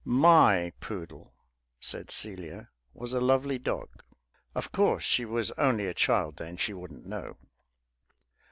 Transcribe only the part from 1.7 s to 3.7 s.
said Celia, "was a lovely